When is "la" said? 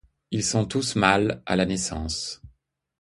1.55-1.67